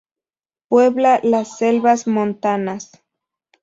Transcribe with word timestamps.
Puebla 0.67 1.19
las 1.21 1.59
selvas 1.59 2.07
montanas. 2.07 2.91